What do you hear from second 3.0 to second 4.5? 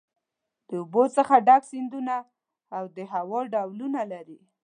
هوا ډولونه لري.